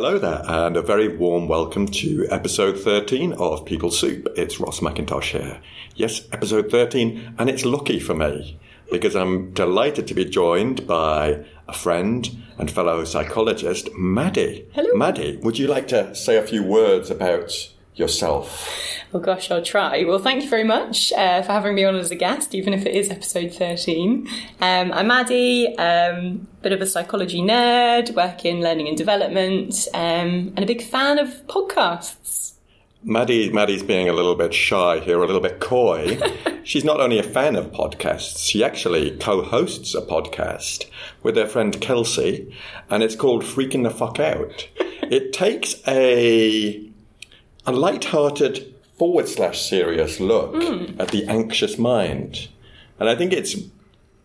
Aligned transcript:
Hello 0.00 0.16
there, 0.16 0.42
and 0.46 0.76
a 0.76 0.80
very 0.80 1.08
warm 1.08 1.48
welcome 1.48 1.88
to 1.88 2.24
episode 2.30 2.78
13 2.78 3.32
of 3.32 3.64
People 3.64 3.90
Soup. 3.90 4.28
It's 4.36 4.60
Ross 4.60 4.78
McIntosh 4.78 5.32
here. 5.32 5.60
Yes, 5.96 6.22
episode 6.30 6.70
13, 6.70 7.34
and 7.36 7.50
it's 7.50 7.64
lucky 7.64 7.98
for 7.98 8.14
me 8.14 8.60
because 8.92 9.16
I'm 9.16 9.50
delighted 9.54 10.06
to 10.06 10.14
be 10.14 10.24
joined 10.24 10.86
by 10.86 11.44
a 11.66 11.72
friend 11.72 12.30
and 12.58 12.70
fellow 12.70 13.02
psychologist, 13.04 13.88
Maddie. 13.96 14.68
Hello. 14.72 14.94
Maddie, 14.94 15.38
would 15.38 15.58
you 15.58 15.66
like 15.66 15.88
to 15.88 16.14
say 16.14 16.36
a 16.36 16.46
few 16.46 16.62
words 16.62 17.10
about 17.10 17.72
yourself? 17.98 18.68
Oh 19.12 19.18
gosh, 19.18 19.50
I'll 19.50 19.62
try. 19.62 20.04
Well, 20.04 20.18
thank 20.18 20.42
you 20.42 20.50
very 20.50 20.64
much 20.64 21.12
uh, 21.14 21.40
for 21.42 21.52
having 21.52 21.74
me 21.74 21.84
on 21.84 21.96
as 21.96 22.10
a 22.10 22.16
guest, 22.16 22.54
even 22.54 22.74
if 22.74 22.84
it 22.84 22.94
is 22.94 23.10
episode 23.10 23.54
13. 23.54 24.28
Um, 24.60 24.92
I'm 24.92 25.06
Maddie, 25.06 25.76
um, 25.78 26.46
bit 26.60 26.72
of 26.72 26.82
a 26.82 26.86
psychology 26.86 27.40
nerd, 27.40 28.14
work 28.14 28.44
in 28.44 28.60
learning 28.60 28.86
and 28.86 28.98
development, 28.98 29.88
um, 29.94 30.52
and 30.54 30.58
a 30.58 30.66
big 30.66 30.82
fan 30.82 31.18
of 31.18 31.28
podcasts. 31.46 32.52
Maddie, 33.02 33.50
Maddie's 33.50 33.82
being 33.82 34.08
a 34.08 34.12
little 34.12 34.34
bit 34.34 34.52
shy 34.52 34.98
here, 34.98 35.22
a 35.22 35.26
little 35.26 35.40
bit 35.40 35.60
coy. 35.60 36.18
She's 36.64 36.84
not 36.84 37.00
only 37.00 37.18
a 37.18 37.22
fan 37.22 37.56
of 37.56 37.72
podcasts, 37.72 38.46
she 38.46 38.62
actually 38.62 39.16
co-hosts 39.16 39.94
a 39.94 40.02
podcast 40.02 40.84
with 41.22 41.36
her 41.36 41.46
friend 41.46 41.80
Kelsey, 41.80 42.54
and 42.90 43.02
it's 43.02 43.16
called 43.16 43.42
Freaking 43.42 43.84
the 43.84 43.90
Fuck 43.90 44.20
Out. 44.20 44.68
It 45.10 45.32
takes 45.32 45.74
a 45.88 46.87
a 47.68 47.72
light-hearted 47.72 48.74
forward 48.96 49.28
slash 49.28 49.60
serious 49.60 50.20
look 50.20 50.54
hmm. 50.54 50.98
at 50.98 51.08
the 51.08 51.26
anxious 51.26 51.76
mind, 51.76 52.48
and 52.98 53.10
I 53.10 53.14
think 53.14 53.34
it's 53.34 53.56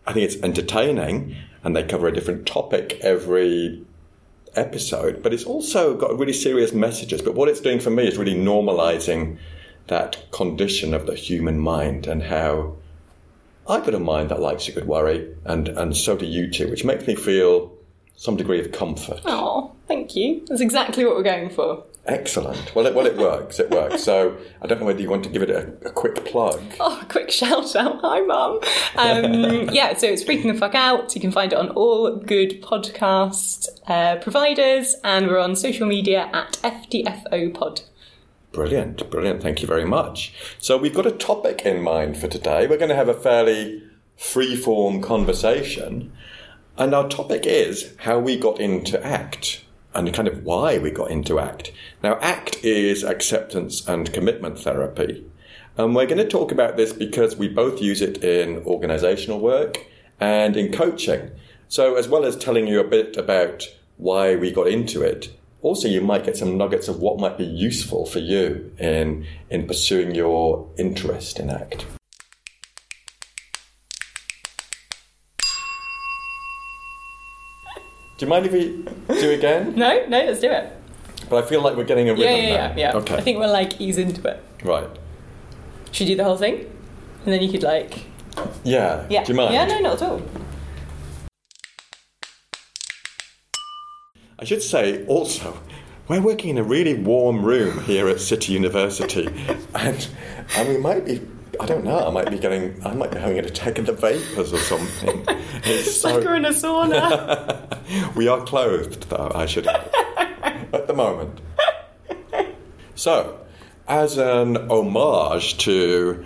I 0.06 0.14
think 0.14 0.24
it's 0.24 0.42
entertaining, 0.42 1.36
and 1.62 1.76
they 1.76 1.82
cover 1.82 2.08
a 2.08 2.12
different 2.12 2.46
topic 2.46 2.98
every 3.02 3.84
episode, 4.54 5.22
but 5.22 5.34
it's 5.34 5.44
also 5.44 5.94
got 5.94 6.18
really 6.18 6.32
serious 6.32 6.72
messages. 6.72 7.20
But 7.20 7.34
what 7.34 7.50
it's 7.50 7.60
doing 7.60 7.80
for 7.80 7.90
me 7.90 8.08
is 8.08 8.16
really 8.16 8.34
normalizing 8.34 9.36
that 9.88 10.30
condition 10.30 10.94
of 10.94 11.04
the 11.04 11.14
human 11.14 11.58
mind 11.58 12.06
and 12.06 12.22
how 12.22 12.76
I've 13.68 13.84
got 13.84 13.94
a 13.94 14.00
mind 14.00 14.30
that 14.30 14.40
likes 14.40 14.68
a 14.68 14.72
good 14.72 14.86
worry, 14.86 15.36
and, 15.44 15.68
and 15.68 15.94
so 15.94 16.16
do 16.16 16.24
you 16.24 16.50
too, 16.50 16.70
which 16.70 16.84
makes 16.84 17.06
me 17.06 17.14
feel 17.14 17.72
some 18.16 18.36
degree 18.36 18.60
of 18.60 18.72
comfort. 18.72 19.20
Oh, 19.26 19.72
thank 19.86 20.16
you. 20.16 20.46
That's 20.48 20.62
exactly 20.62 21.04
what 21.04 21.14
we're 21.14 21.22
going 21.22 21.50
for. 21.50 21.84
Excellent. 22.06 22.74
Well, 22.74 22.86
it, 22.86 22.94
well, 22.94 23.06
it 23.06 23.16
works. 23.16 23.58
It 23.58 23.70
works. 23.70 24.02
So 24.04 24.36
I 24.60 24.66
don't 24.66 24.78
know 24.78 24.86
whether 24.86 25.00
you 25.00 25.08
want 25.08 25.24
to 25.24 25.30
give 25.30 25.42
it 25.42 25.48
a, 25.48 25.68
a 25.86 25.90
quick 25.90 26.24
plug. 26.24 26.60
Oh, 26.80 27.00
a 27.00 27.06
quick 27.06 27.30
shout 27.30 27.74
out. 27.76 28.00
Hi, 28.02 28.20
Mum. 28.20 28.60
Um, 28.96 29.68
yeah, 29.72 29.96
so 29.96 30.06
it's 30.06 30.22
Freaking 30.22 30.52
the 30.52 30.58
Fuck 30.58 30.74
Out. 30.74 31.14
You 31.14 31.20
can 31.20 31.32
find 31.32 31.52
it 31.52 31.58
on 31.58 31.70
all 31.70 32.16
good 32.16 32.60
podcast 32.62 33.68
uh, 33.86 34.16
providers, 34.16 34.96
and 35.02 35.28
we're 35.28 35.38
on 35.38 35.56
social 35.56 35.86
media 35.86 36.28
at 36.34 36.54
FTFO 36.62 37.54
Pod. 37.54 37.82
Brilliant, 38.52 39.10
brilliant. 39.10 39.42
Thank 39.42 39.62
you 39.62 39.66
very 39.66 39.86
much. 39.86 40.34
So 40.58 40.76
we've 40.76 40.94
got 40.94 41.06
a 41.06 41.12
topic 41.12 41.62
in 41.64 41.82
mind 41.82 42.18
for 42.18 42.28
today. 42.28 42.66
We're 42.66 42.76
going 42.76 42.90
to 42.90 42.96
have 42.96 43.08
a 43.08 43.14
fairly 43.14 43.82
free-form 44.16 45.00
conversation, 45.00 46.12
and 46.76 46.94
our 46.94 47.08
topic 47.08 47.46
is 47.46 47.94
how 48.00 48.18
we 48.18 48.36
got 48.36 48.60
into 48.60 49.02
ACT 49.04 49.63
and 49.94 50.12
kind 50.12 50.28
of 50.28 50.44
why 50.44 50.78
we 50.78 50.90
got 50.90 51.10
into 51.10 51.38
ACT. 51.38 51.72
Now, 52.02 52.18
ACT 52.20 52.64
is 52.64 53.02
acceptance 53.02 53.86
and 53.86 54.12
commitment 54.12 54.58
therapy, 54.58 55.24
and 55.76 55.94
we're 55.94 56.06
going 56.06 56.18
to 56.18 56.28
talk 56.28 56.52
about 56.52 56.76
this 56.76 56.92
because 56.92 57.36
we 57.36 57.48
both 57.48 57.80
use 57.80 58.00
it 58.00 58.22
in 58.22 58.58
organizational 58.64 59.40
work 59.40 59.86
and 60.20 60.56
in 60.56 60.72
coaching. 60.72 61.30
So, 61.68 61.96
as 61.96 62.08
well 62.08 62.24
as 62.24 62.36
telling 62.36 62.66
you 62.66 62.80
a 62.80 62.88
bit 62.88 63.16
about 63.16 63.64
why 63.96 64.36
we 64.36 64.50
got 64.50 64.68
into 64.68 65.02
it, 65.02 65.36
also 65.62 65.88
you 65.88 66.00
might 66.00 66.24
get 66.24 66.36
some 66.36 66.58
nuggets 66.58 66.88
of 66.88 67.00
what 67.00 67.18
might 67.18 67.38
be 67.38 67.44
useful 67.44 68.06
for 68.06 68.18
you 68.18 68.72
in 68.78 69.26
in 69.50 69.66
pursuing 69.66 70.14
your 70.14 70.68
interest 70.76 71.40
in 71.40 71.50
ACT. 71.50 71.86
Do 78.16 78.24
you 78.26 78.30
mind 78.30 78.46
if 78.46 78.52
we 78.52 78.84
do 79.20 79.30
again? 79.32 79.74
No, 79.76 80.06
no, 80.06 80.18
let's 80.24 80.40
do 80.40 80.50
it. 80.50 80.72
But 81.28 81.44
I 81.44 81.46
feel 81.48 81.62
like 81.62 81.76
we're 81.76 81.84
getting 81.84 82.08
a 82.08 82.12
rhythm 82.12 82.26
Yeah, 82.26 82.36
yeah, 82.36 82.48
now. 82.68 82.74
yeah, 82.76 82.76
yeah. 82.76 82.96
Okay. 82.96 83.16
I 83.16 83.20
think 83.20 83.38
we'll 83.38 83.52
like 83.52 83.80
ease 83.80 83.98
into 83.98 84.26
it. 84.28 84.42
right. 84.62 84.88
Should 85.90 86.06
we 86.08 86.14
do 86.14 86.16
the 86.16 86.24
whole 86.24 86.36
thing? 86.36 86.56
And 87.24 87.32
then 87.32 87.42
you 87.42 87.50
could 87.50 87.62
like. 87.62 88.04
Yeah. 88.64 89.06
Yeah. 89.08 89.24
Do 89.24 89.32
you 89.32 89.36
mind? 89.36 89.54
Yeah, 89.54 89.64
no, 89.66 89.78
not 89.80 90.02
at 90.02 90.08
all. 90.08 90.20
I 94.38 94.44
should 94.44 94.62
say 94.62 95.06
also, 95.06 95.58
we're 96.08 96.20
working 96.20 96.50
in 96.50 96.58
a 96.58 96.64
really 96.64 96.94
warm 96.94 97.44
room 97.44 97.80
here 97.84 98.08
at 98.08 98.20
City 98.20 98.52
University, 98.52 99.26
and 99.74 100.08
and 100.56 100.68
we 100.68 100.76
might 100.78 101.04
be. 101.04 101.20
I 101.60 101.66
don't 101.66 101.84
know. 101.84 102.06
I 102.06 102.10
might 102.10 102.30
be 102.30 102.38
getting. 102.38 102.84
I 102.86 102.94
might 102.94 103.10
be 103.10 103.18
having 103.18 103.38
an 103.38 103.44
attack 103.44 103.78
of 103.78 103.86
the 103.86 103.92
vapors 103.92 104.52
or 104.52 104.58
something. 104.58 105.24
It's 105.66 106.00
so- 106.00 106.14
Like 106.16 106.24
we're 106.24 106.34
in 106.36 106.44
a 106.44 106.50
sauna. 106.50 108.14
we 108.16 108.28
are 108.28 108.44
clothed, 108.44 109.08
though, 109.08 109.32
I 109.34 109.46
should 109.46 109.66
at 109.66 110.86
the 110.86 110.92
moment. 110.92 111.40
So, 112.96 113.40
as 113.88 114.18
an 114.18 114.56
homage 114.70 115.56
to 115.58 116.24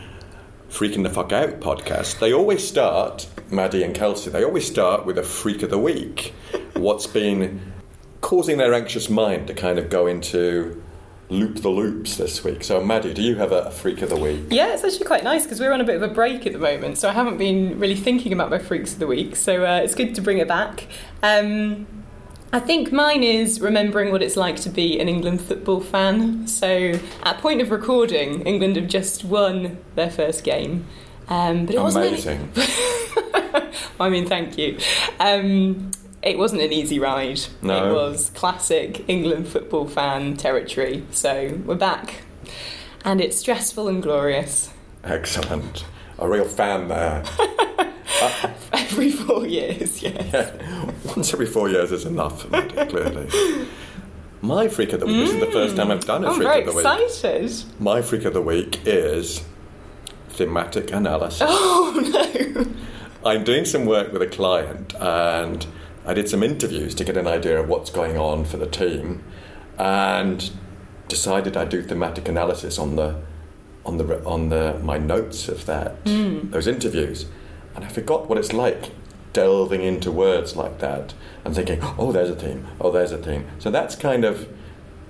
Freaking 0.70 1.02
the 1.04 1.10
Fuck 1.10 1.32
Out 1.32 1.60
podcast, 1.60 2.18
they 2.18 2.32
always 2.32 2.66
start, 2.66 3.28
Maddie 3.50 3.82
and 3.84 3.94
Kelsey, 3.94 4.30
they 4.30 4.44
always 4.44 4.66
start 4.66 5.06
with 5.06 5.18
a 5.18 5.22
freak 5.22 5.62
of 5.62 5.70
the 5.70 5.78
week. 5.78 6.34
What's 6.74 7.06
been 7.06 7.72
causing 8.20 8.58
their 8.58 8.74
anxious 8.74 9.08
mind 9.08 9.46
to 9.46 9.54
kind 9.54 9.78
of 9.78 9.88
go 9.88 10.06
into 10.06 10.82
loop 11.30 11.56
the 11.56 11.68
loops 11.68 12.16
this 12.16 12.42
week. 12.42 12.64
So, 12.64 12.82
Maddie, 12.82 13.12
do 13.12 13.22
you 13.22 13.36
have 13.36 13.52
a, 13.52 13.70
freak 13.70 14.02
of 14.02 14.08
the 14.08 14.16
week? 14.16 14.44
yeah, 14.50 14.72
it's 14.72 14.84
actually 14.84 15.06
quite 15.06 15.24
nice 15.24 15.44
because 15.44 15.60
we're 15.60 15.72
on 15.72 15.80
a 15.80 15.84
bit 15.84 15.96
of 15.96 16.02
a 16.02 16.08
break 16.08 16.46
at 16.46 16.52
the 16.52 16.58
moment, 16.58 16.98
so 16.98 17.08
I 17.08 17.12
haven't 17.12 17.36
been 17.38 17.78
really 17.78 17.94
thinking 17.94 18.32
about 18.32 18.50
my 18.50 18.58
freaks 18.58 18.94
of 18.94 18.98
the 18.98 19.06
week. 19.06 19.36
So 19.36 19.64
uh, 19.64 19.80
it's 19.82 19.94
good 19.94 20.14
to 20.14 20.20
bring 20.20 20.38
it 20.38 20.48
back. 20.48 20.86
Um, 21.22 21.86
I 22.50 22.60
think 22.60 22.92
mine 22.92 23.22
is 23.22 23.60
remembering 23.60 24.10
what 24.10 24.22
it's 24.22 24.36
like 24.36 24.56
to 24.60 24.70
be 24.70 24.98
an 24.98 25.08
England 25.08 25.42
football 25.42 25.80
fan. 25.80 26.46
So 26.46 26.98
at 27.22 27.38
point 27.38 27.60
of 27.60 27.70
recording, 27.70 28.40
England 28.42 28.76
have 28.76 28.88
just 28.88 29.24
won 29.24 29.76
their 29.96 30.10
first 30.10 30.44
game. 30.44 30.86
Um, 31.28 31.66
but 31.66 31.74
it 31.74 31.82
wasn't 31.82 32.06
any- 32.06 32.14
Amazing. 32.14 32.50
I 34.00 34.08
mean, 34.08 34.26
thank 34.26 34.56
you. 34.56 34.78
Um, 35.20 35.90
it 36.22 36.38
wasn't 36.38 36.62
an 36.62 36.72
easy 36.72 36.98
ride. 36.98 37.40
No. 37.62 37.90
It 37.90 37.94
was 37.94 38.30
classic 38.30 39.08
England 39.08 39.48
football 39.48 39.86
fan 39.86 40.36
territory. 40.36 41.04
So 41.12 41.58
we're 41.64 41.74
back. 41.76 42.22
And 43.04 43.20
it's 43.20 43.36
stressful 43.36 43.88
and 43.88 44.02
glorious. 44.02 44.70
Excellent. 45.04 45.84
A 46.18 46.28
real 46.28 46.44
fan 46.44 46.88
there. 46.88 47.24
Every 48.72 49.10
four 49.12 49.46
years, 49.46 50.02
yes. 50.02 50.52
Once 51.04 51.32
every 51.32 51.46
four 51.46 51.68
years 51.68 51.92
is 51.92 52.04
enough 52.04 52.50
clearly. 52.88 53.28
My 54.42 54.66
freak 54.66 54.92
of 54.92 55.00
the 55.00 55.06
week, 55.06 55.16
this 55.26 55.30
is 55.34 55.40
the 55.40 55.52
first 55.52 55.76
time 55.76 55.90
I've 55.92 56.04
done 56.04 56.24
a 56.24 56.28
I'm 56.30 56.34
freak 56.34 56.48
very 56.48 56.60
of 56.62 56.66
the 56.66 56.72
week. 56.72 56.84
excited. 57.06 57.64
My 57.78 58.02
freak 58.02 58.24
of 58.24 58.34
the 58.34 58.42
week 58.42 58.80
is 58.86 59.44
thematic 60.30 60.90
analysis. 60.90 61.42
Oh 61.44 62.34
no. 62.52 62.66
I'm 63.24 63.44
doing 63.44 63.64
some 63.64 63.84
work 63.86 64.12
with 64.12 64.22
a 64.22 64.26
client 64.26 64.94
and 64.98 65.64
I 66.08 66.14
did 66.14 66.26
some 66.26 66.42
interviews 66.42 66.94
to 66.94 67.04
get 67.04 67.18
an 67.18 67.26
idea 67.26 67.60
of 67.60 67.68
what's 67.68 67.90
going 67.90 68.16
on 68.16 68.46
for 68.46 68.56
the 68.56 68.66
team 68.66 69.22
and 69.76 70.50
decided 71.06 71.54
I'd 71.54 71.68
do 71.68 71.82
thematic 71.82 72.28
analysis 72.28 72.78
on 72.78 72.96
the 72.96 73.20
on 73.84 73.98
the 73.98 74.24
on 74.24 74.48
the 74.48 74.80
my 74.82 74.96
notes 74.96 75.50
of 75.50 75.66
that 75.66 76.02
mm. 76.04 76.50
those 76.50 76.66
interviews. 76.66 77.26
And 77.76 77.84
I 77.84 77.88
forgot 77.88 78.26
what 78.26 78.38
it's 78.38 78.54
like 78.54 78.90
delving 79.34 79.82
into 79.82 80.10
words 80.10 80.56
like 80.56 80.78
that 80.78 81.12
and 81.44 81.54
thinking 81.54 81.80
oh 81.98 82.10
there's 82.10 82.30
a 82.30 82.36
theme. 82.36 82.66
Oh 82.80 82.90
there's 82.90 83.12
a 83.12 83.18
theme. 83.18 83.46
So 83.58 83.70
that's 83.70 83.94
kind 83.94 84.24
of 84.24 84.48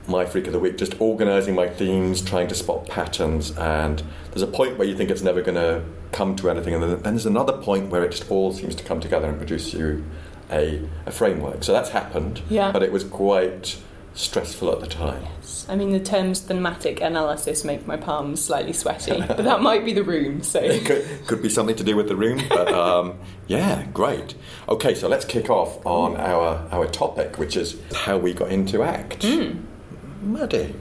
my 0.09 0.25
freak 0.25 0.47
of 0.49 0.53
the 0.53 0.59
week, 0.59 0.79
just 0.79 1.01
organising 1.01 1.55
my 1.55 1.69
themes, 1.69 2.23
trying 2.23 2.49
to 2.49 2.55
spot 2.55 2.89
patterns, 2.89 3.57
and 3.59 4.03
there's 4.31 4.43
a 4.43 4.47
point 4.47 4.79
where 4.79 4.89
you 4.89 4.97
think 4.97 5.11
it's 5.11 5.21
never 5.21 5.43
going 5.43 5.55
to 5.55 5.85
come 6.13 6.35
to 6.35 6.49
anything, 6.49 6.73
and 6.73 6.83
then, 6.83 6.91
then 7.03 7.15
there's 7.15 7.27
another 7.27 7.53
point 7.53 7.91
where 7.91 8.03
it 8.03 8.13
just 8.13 8.31
all 8.31 8.51
seems 8.53 8.75
to 8.75 8.83
come 8.83 9.01
together 9.01 9.29
and 9.29 9.37
produce 9.37 9.75
you 9.75 10.03
a, 10.51 10.81
a 11.07 11.11
framework. 11.11 11.65
So 11.65 11.73
that's 11.73 11.91
happened, 11.91 12.43
Yeah. 12.49 12.73
but 12.73 12.83
it 12.83 12.93
was 12.93 13.05
quite 13.05 13.79
stressful 14.15 14.73
at 14.73 14.81
the 14.81 14.87
time. 14.87 15.23
Yes. 15.39 15.67
I 15.69 15.77
mean, 15.77 15.93
the 15.93 16.01
terms 16.01 16.41
thematic 16.41 17.01
analysis 17.01 17.63
make 17.65 17.87
my 17.87 17.97
palms 17.97 18.45
slightly 18.45 18.73
sweaty, 18.73 19.21
but 19.29 19.37
that 19.45 19.61
might 19.63 19.85
be 19.85 19.93
the 19.93 20.03
room. 20.03 20.43
So 20.43 20.61
It 20.61 20.85
could, 20.87 21.27
could 21.27 21.43
be 21.43 21.49
something 21.49 21.77
to 21.77 21.85
do 21.85 21.95
with 21.95 22.09
the 22.09 22.17
room, 22.17 22.41
but 22.49 22.73
um, 22.73 23.19
yeah, 23.47 23.87
great. 23.93 24.35
Okay, 24.69 24.95
so 24.95 25.07
let's 25.09 25.25
kick 25.25 25.51
off 25.51 25.85
on 25.87 26.17
our, 26.17 26.67
our 26.73 26.87
topic, 26.87 27.39
which 27.39 27.57
is 27.57 27.77
how 27.95 28.17
we 28.19 28.33
got 28.33 28.51
into 28.51 28.83
ACT. 28.83 29.25
Maddie, 30.21 30.75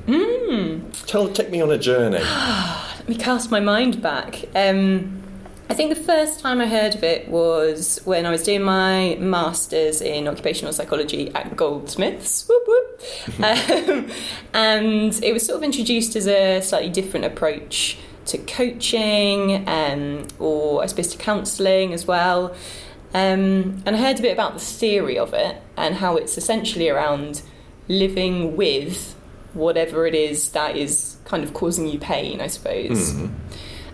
tell, 1.05 1.29
take 1.31 1.51
me 1.51 1.61
on 1.61 1.69
a 1.69 1.77
journey. 1.77 2.17
let 2.97 3.07
me 3.07 3.15
cast 3.15 3.51
my 3.51 3.59
mind 3.59 4.01
back. 4.01 4.45
Um, 4.55 5.21
I 5.69 5.73
think 5.73 5.89
the 5.89 6.01
first 6.01 6.39
time 6.39 6.61
I 6.61 6.67
heard 6.67 6.95
of 6.95 7.03
it 7.03 7.27
was 7.27 7.99
when 8.05 8.25
I 8.25 8.31
was 8.31 8.43
doing 8.43 8.63
my 8.63 9.17
master's 9.19 10.01
in 10.01 10.27
occupational 10.27 10.71
psychology 10.71 11.29
at 11.35 11.57
Goldsmiths. 11.57 12.47
Whoop, 12.47 12.63
whoop. 12.67 13.01
um, 13.43 14.09
and 14.53 15.23
it 15.23 15.33
was 15.33 15.45
sort 15.45 15.57
of 15.57 15.63
introduced 15.63 16.15
as 16.15 16.27
a 16.27 16.61
slightly 16.61 16.89
different 16.89 17.25
approach 17.25 17.97
to 18.27 18.37
coaching 18.37 19.67
um, 19.67 20.27
or 20.39 20.83
I 20.83 20.85
suppose 20.85 21.07
to 21.09 21.17
counselling 21.17 21.93
as 21.93 22.05
well. 22.05 22.55
Um, 23.13 23.83
and 23.85 23.89
I 23.89 23.97
heard 23.97 24.19
a 24.19 24.21
bit 24.21 24.33
about 24.33 24.53
the 24.53 24.59
theory 24.59 25.17
of 25.17 25.33
it 25.33 25.61
and 25.75 25.95
how 25.95 26.15
it's 26.15 26.37
essentially 26.37 26.89
around 26.89 27.41
living 27.87 28.55
with 28.55 29.15
whatever 29.53 30.05
it 30.05 30.13
is 30.13 30.49
that 30.49 30.75
is 30.75 31.17
kind 31.25 31.43
of 31.43 31.53
causing 31.53 31.87
you 31.87 31.99
pain, 31.99 32.41
I 32.41 32.47
suppose. 32.47 33.13
Mm. 33.13 33.31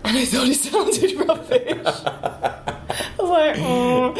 And 0.04 0.18
I 0.18 0.24
thought 0.24 0.48
it 0.48 0.54
sounded 0.56 1.28
rubbish. 1.28 2.04
I 2.06 3.14
was 3.18 3.30
like, 3.30 3.56
oh, 3.58 4.14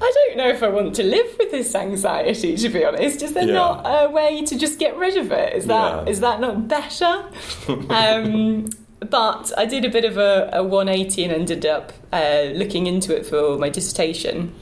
I 0.00 0.12
don't 0.14 0.36
know 0.36 0.48
if 0.48 0.62
I 0.62 0.68
want 0.68 0.94
to 0.96 1.02
live 1.02 1.36
with 1.38 1.50
this 1.50 1.74
anxiety, 1.74 2.56
to 2.56 2.68
be 2.68 2.84
honest. 2.84 3.22
Is 3.22 3.32
there 3.32 3.46
Yeah. 3.46 3.54
not 3.54 3.84
a 3.86 4.10
way 4.10 4.44
to 4.44 4.58
just 4.58 4.78
get 4.78 4.96
rid 4.96 5.16
of 5.16 5.32
it? 5.32 5.54
Is 5.54 5.66
that 5.66 6.04
Yeah. 6.04 6.10
is 6.10 6.20
that 6.20 6.40
not 6.40 6.68
better? 6.68 7.24
um, 7.90 8.68
but 9.00 9.52
I 9.56 9.64
did 9.66 9.84
a 9.84 9.88
bit 9.90 10.04
of 10.04 10.16
a, 10.18 10.50
a 10.52 10.62
180 10.62 11.24
and 11.24 11.32
ended 11.32 11.64
up 11.66 11.92
uh, 12.12 12.48
looking 12.54 12.86
into 12.86 13.16
it 13.16 13.24
for 13.26 13.56
my 13.58 13.68
dissertation. 13.70 14.52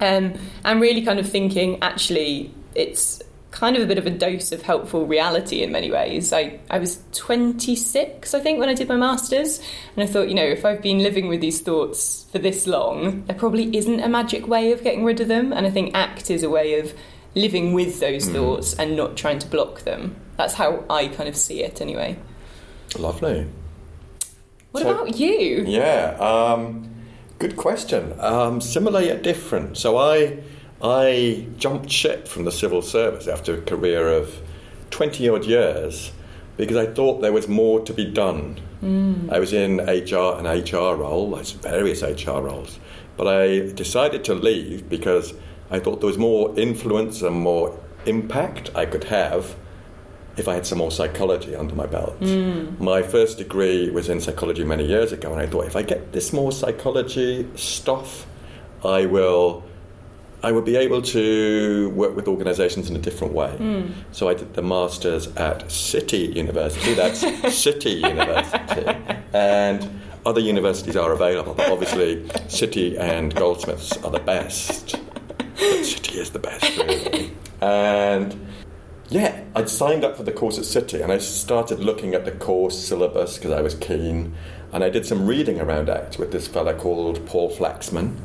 Um, 0.00 0.34
and 0.64 0.80
really 0.80 1.02
kind 1.02 1.18
of 1.20 1.28
thinking, 1.28 1.78
actually, 1.80 2.52
it's 2.74 3.22
kind 3.54 3.76
of 3.76 3.82
a 3.84 3.86
bit 3.86 3.98
of 3.98 4.04
a 4.06 4.10
dose 4.10 4.50
of 4.50 4.62
helpful 4.62 5.06
reality 5.06 5.62
in 5.62 5.70
many 5.70 5.88
ways. 5.88 6.32
I, 6.32 6.58
I 6.68 6.80
was 6.80 6.98
26, 7.12 8.34
I 8.34 8.40
think, 8.40 8.58
when 8.58 8.68
I 8.68 8.74
did 8.74 8.88
my 8.88 8.96
master's, 8.96 9.60
and 9.94 10.02
I 10.02 10.06
thought, 10.10 10.28
you 10.28 10.34
know, 10.34 10.42
if 10.44 10.64
I've 10.64 10.82
been 10.82 10.98
living 10.98 11.28
with 11.28 11.40
these 11.40 11.60
thoughts 11.60 12.26
for 12.32 12.40
this 12.40 12.66
long, 12.66 13.24
there 13.26 13.36
probably 13.36 13.74
isn't 13.76 14.00
a 14.00 14.08
magic 14.08 14.48
way 14.48 14.72
of 14.72 14.82
getting 14.82 15.04
rid 15.04 15.20
of 15.20 15.28
them. 15.28 15.52
And 15.52 15.64
I 15.66 15.70
think 15.70 15.94
ACT 15.94 16.32
is 16.32 16.42
a 16.42 16.50
way 16.50 16.80
of 16.80 16.94
living 17.36 17.72
with 17.74 18.00
those 18.00 18.28
thoughts 18.28 18.74
and 18.74 18.96
not 18.96 19.16
trying 19.16 19.38
to 19.38 19.46
block 19.46 19.82
them. 19.82 20.16
That's 20.36 20.54
how 20.54 20.84
I 20.90 21.06
kind 21.06 21.28
of 21.28 21.36
see 21.36 21.62
it, 21.62 21.80
anyway. 21.80 22.16
Lovely. 22.98 23.46
What 24.72 24.82
So- 24.82 24.90
about 24.90 25.16
you? 25.16 25.64
Yeah, 25.68 26.16
um, 26.18 26.90
good 27.38 27.54
question. 27.56 28.14
Um, 28.18 28.60
similar 28.60 29.00
yet 29.00 29.22
different. 29.22 29.76
So 29.78 29.96
I, 29.96 30.38
I 30.84 31.46
jumped 31.56 31.90
ship 31.90 32.28
from 32.28 32.44
the 32.44 32.52
civil 32.52 32.82
service 32.82 33.26
after 33.26 33.54
a 33.54 33.60
career 33.62 34.06
of 34.06 34.38
20 34.90 35.28
odd 35.30 35.46
years 35.46 36.12
because 36.58 36.76
I 36.76 36.84
thought 36.86 37.22
there 37.22 37.32
was 37.32 37.48
more 37.48 37.80
to 37.80 37.92
be 37.94 38.04
done. 38.04 38.60
Mm. 38.82 39.32
I 39.32 39.38
was 39.38 39.54
in 39.54 39.78
HR, 39.78 40.38
an 40.38 40.46
HR 40.46 40.94
role, 40.94 41.30
like 41.30 41.46
various 41.46 42.02
HR 42.02 42.40
roles, 42.40 42.78
but 43.16 43.26
I 43.26 43.70
decided 43.72 44.24
to 44.24 44.34
leave 44.34 44.88
because 44.90 45.32
I 45.70 45.78
thought 45.78 46.00
there 46.00 46.06
was 46.06 46.18
more 46.18 46.56
influence 46.58 47.22
and 47.22 47.34
more 47.34 47.80
impact 48.04 48.70
I 48.74 48.84
could 48.84 49.04
have 49.04 49.56
if 50.36 50.48
I 50.48 50.54
had 50.54 50.66
some 50.66 50.78
more 50.78 50.90
psychology 50.90 51.56
under 51.56 51.74
my 51.74 51.86
belt. 51.86 52.20
Mm. 52.20 52.78
My 52.78 53.02
first 53.02 53.38
degree 53.38 53.88
was 53.90 54.10
in 54.10 54.20
psychology 54.20 54.64
many 54.64 54.84
years 54.84 55.12
ago, 55.12 55.32
and 55.32 55.40
I 55.40 55.46
thought 55.46 55.66
if 55.66 55.76
I 55.76 55.82
get 55.82 56.12
this 56.12 56.32
more 56.32 56.52
psychology 56.52 57.48
stuff, 57.54 58.26
I 58.84 59.06
will. 59.06 59.64
I 60.44 60.52
would 60.52 60.66
be 60.66 60.76
able 60.76 61.00
to 61.00 61.88
work 61.96 62.14
with 62.14 62.28
organisations 62.28 62.90
in 62.90 62.96
a 62.96 62.98
different 62.98 63.32
way. 63.32 63.50
Hmm. 63.56 63.92
So 64.12 64.28
I 64.28 64.34
did 64.34 64.52
the 64.52 64.60
masters 64.60 65.26
at 65.36 65.72
City 65.72 66.18
University. 66.18 66.92
That's 66.92 67.20
City 67.56 67.92
University, 67.92 68.86
and 69.32 70.00
other 70.26 70.40
universities 70.40 70.96
are 70.96 71.12
available. 71.12 71.54
But 71.54 71.70
obviously, 71.72 72.28
City 72.48 72.98
and 72.98 73.34
Goldsmiths 73.34 73.96
are 74.04 74.10
the 74.10 74.20
best. 74.20 74.96
But 75.38 75.84
City 75.84 76.20
is 76.20 76.30
the 76.30 76.40
best, 76.40 76.76
really. 76.76 77.32
And 77.62 78.46
yeah, 79.08 79.44
I'd 79.54 79.70
signed 79.70 80.04
up 80.04 80.18
for 80.18 80.24
the 80.24 80.32
course 80.32 80.58
at 80.58 80.66
City 80.66 81.00
and 81.00 81.10
I 81.10 81.18
started 81.18 81.80
looking 81.80 82.14
at 82.14 82.26
the 82.26 82.32
course 82.32 82.78
syllabus 82.78 83.38
because 83.38 83.52
I 83.52 83.62
was 83.62 83.76
keen. 83.76 84.34
And 84.74 84.84
I 84.84 84.90
did 84.90 85.06
some 85.06 85.26
reading 85.26 85.58
around 85.58 85.88
ACT 85.88 86.18
with 86.18 86.32
this 86.32 86.48
fella 86.48 86.74
called 86.74 87.24
Paul 87.26 87.50
Flaxman, 87.50 88.16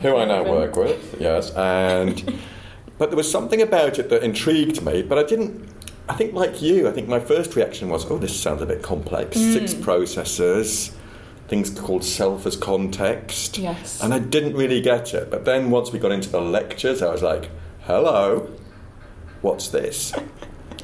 who 0.00 0.16
I 0.16 0.24
now 0.24 0.44
work 0.44 0.76
with, 0.76 1.16
yes. 1.20 1.50
And 1.52 2.40
but 2.98 3.10
there 3.10 3.16
was 3.16 3.30
something 3.30 3.62
about 3.62 3.98
it 3.98 4.10
that 4.10 4.22
intrigued 4.22 4.82
me, 4.82 5.02
but 5.02 5.18
I 5.18 5.24
didn't. 5.24 5.72
I 6.06 6.14
think, 6.14 6.34
like 6.34 6.60
you, 6.60 6.86
I 6.86 6.92
think 6.92 7.08
my 7.08 7.20
first 7.20 7.56
reaction 7.56 7.88
was, 7.88 8.10
"Oh, 8.10 8.18
this 8.18 8.38
sounds 8.38 8.62
a 8.62 8.66
bit 8.66 8.82
complex. 8.82 9.36
Hmm. 9.36 9.52
Six 9.52 9.74
processes, 9.74 10.94
things 11.48 11.70
called 11.70 12.04
self 12.04 12.46
as 12.46 12.56
context." 12.56 13.58
Yes. 13.58 14.02
And 14.02 14.12
I 14.12 14.18
didn't 14.18 14.54
really 14.54 14.80
get 14.80 15.14
it. 15.14 15.30
But 15.30 15.44
then 15.44 15.70
once 15.70 15.92
we 15.92 15.98
got 15.98 16.12
into 16.12 16.28
the 16.28 16.40
lectures, 16.40 17.00
I 17.02 17.10
was 17.10 17.22
like, 17.22 17.50
"Hello, 17.82 18.50
what's 19.40 19.68
this?" 19.68 20.12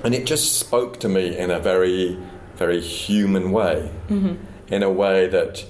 And 0.03 0.15
it 0.15 0.25
just 0.25 0.59
spoke 0.59 0.99
to 1.01 1.09
me 1.09 1.37
in 1.37 1.51
a 1.51 1.59
very, 1.61 2.19
very 2.57 2.81
human 2.81 3.53
way, 3.53 3.91
mm-hmm. 4.09 4.37
in 4.73 4.83
a 4.83 4.91
way 4.91 5.27
that, 5.27 5.67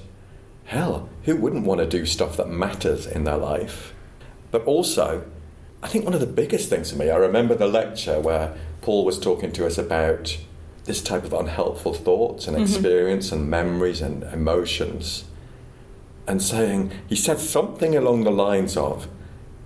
hell, 0.63 1.09
who 1.23 1.35
wouldn't 1.35 1.65
want 1.65 1.79
to 1.79 1.87
do 1.87 2.05
stuff 2.05 2.37
that 2.37 2.49
matters 2.49 3.05
in 3.05 3.23
their 3.23 3.37
life? 3.37 3.93
But 4.51 4.63
also, 4.65 5.25
I 5.83 5.87
think 5.87 6.05
one 6.05 6.13
of 6.13 6.19
the 6.19 6.27
biggest 6.27 6.69
things 6.69 6.91
for 6.91 6.97
me, 6.97 7.09
I 7.09 7.15
remember 7.15 7.55
the 7.55 7.67
lecture 7.67 8.19
where 8.19 8.55
Paul 8.81 9.05
was 9.05 9.19
talking 9.19 9.51
to 9.53 9.65
us 9.65 9.77
about 9.77 10.37
this 10.85 11.01
type 11.01 11.23
of 11.23 11.33
unhelpful 11.33 11.93
thoughts 11.93 12.47
and 12.47 12.55
mm-hmm. 12.55 12.65
experience 12.65 13.31
and 13.31 13.49
memories 13.49 14.01
and 14.01 14.23
emotions, 14.23 15.25
and 16.27 16.41
saying, 16.41 16.91
he 17.07 17.15
said 17.15 17.39
something 17.39 17.95
along 17.95 18.23
the 18.23 18.31
lines 18.31 18.77
of, 18.77 19.07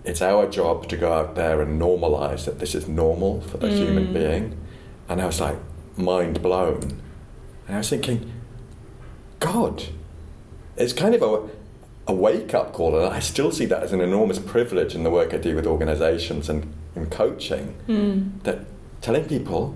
it's 0.03 0.21
our 0.21 0.47
job 0.47 0.87
to 0.89 0.97
go 0.97 1.13
out 1.13 1.35
there 1.35 1.61
and 1.61 1.81
normalize 1.81 2.45
that 2.45 2.59
this 2.59 2.75
is 2.75 2.87
normal 2.87 3.41
for 3.41 3.57
the 3.57 3.69
human 3.69 4.07
mm. 4.07 4.13
being. 4.13 4.57
And 5.09 5.21
I 5.21 5.25
was 5.25 5.41
like, 5.41 5.57
mind 5.97 6.41
blown. 6.41 7.01
And 7.67 7.75
I 7.75 7.77
was 7.79 7.89
thinking, 7.89 8.31
God, 9.39 9.83
it's 10.77 10.93
kind 10.93 11.15
of 11.15 11.21
a, 11.21 11.49
a 12.11 12.13
wake 12.13 12.53
up 12.53 12.73
call, 12.73 12.97
and 12.97 13.13
I 13.13 13.19
still 13.19 13.51
see 13.51 13.65
that 13.65 13.83
as 13.83 13.93
an 13.93 14.01
enormous 14.01 14.39
privilege 14.39 14.95
in 14.95 15.03
the 15.03 15.09
work 15.09 15.33
I 15.33 15.37
do 15.37 15.55
with 15.55 15.65
organizations 15.67 16.49
and 16.49 16.73
in 16.95 17.07
coaching. 17.07 17.67
Hmm. 17.87 18.39
That 18.43 18.65
telling 19.01 19.25
people, 19.25 19.75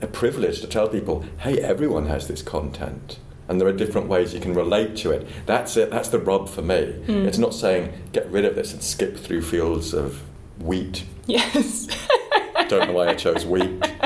a 0.00 0.06
privilege 0.06 0.60
to 0.60 0.66
tell 0.66 0.88
people, 0.88 1.24
hey, 1.38 1.58
everyone 1.60 2.06
has 2.06 2.28
this 2.28 2.42
content. 2.42 3.18
And 3.48 3.58
there 3.58 3.66
are 3.66 3.72
different 3.72 4.08
ways 4.08 4.34
you 4.34 4.40
can 4.40 4.52
relate 4.52 4.94
to 4.98 5.10
it. 5.10 5.26
That's 5.46 5.74
it. 5.78 5.90
That's 5.90 6.08
the 6.10 6.18
rub 6.18 6.48
for 6.50 6.60
me. 6.60 6.92
Hmm. 7.06 7.26
It's 7.26 7.38
not 7.38 7.54
saying 7.54 7.92
get 8.12 8.30
rid 8.30 8.44
of 8.44 8.54
this 8.54 8.74
and 8.74 8.82
skip 8.82 9.16
through 9.16 9.40
fields 9.42 9.94
of 9.94 10.22
wheat. 10.58 11.04
Yes. 11.26 11.86
Don't 12.68 12.88
know 12.88 12.92
why 12.92 13.08
I 13.08 13.14
chose 13.14 13.46
wheat. 13.46 13.90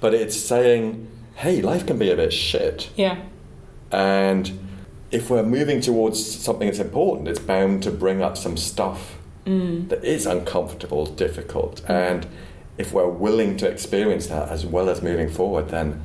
But 0.00 0.14
it's 0.14 0.36
saying, 0.36 1.08
hey, 1.34 1.60
life 1.60 1.84
can 1.84 1.98
be 1.98 2.10
a 2.12 2.14
bit 2.16 2.32
shit. 2.32 2.88
yeah. 2.96 3.18
And 3.90 4.67
if 5.10 5.30
we're 5.30 5.42
moving 5.42 5.80
towards 5.80 6.24
something 6.24 6.66
that's 6.66 6.78
important, 6.78 7.28
it's 7.28 7.38
bound 7.38 7.82
to 7.84 7.90
bring 7.90 8.22
up 8.22 8.36
some 8.36 8.56
stuff 8.56 9.18
mm. 9.46 9.88
that 9.88 10.04
is 10.04 10.26
uncomfortable, 10.26 11.06
difficult. 11.06 11.82
And 11.88 12.26
if 12.76 12.92
we're 12.92 13.08
willing 13.08 13.56
to 13.58 13.68
experience 13.68 14.26
that 14.26 14.48
as 14.48 14.66
well 14.66 14.88
as 14.88 15.02
moving 15.02 15.30
forward, 15.30 15.70
then 15.70 16.02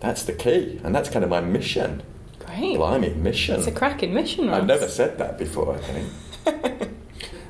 that's 0.00 0.24
the 0.24 0.32
key. 0.32 0.80
And 0.82 0.94
that's 0.94 1.08
kind 1.08 1.24
of 1.24 1.30
my 1.30 1.40
mission. 1.40 2.02
Great. 2.40 2.76
Blimey, 2.76 3.14
mission. 3.14 3.56
It's 3.56 3.66
a 3.66 3.72
cracking 3.72 4.14
mission, 4.14 4.48
Ross. 4.48 4.60
I've 4.60 4.66
never 4.66 4.88
said 4.88 5.18
that 5.18 5.38
before, 5.38 5.76
I 5.76 5.78
think. 5.78 6.87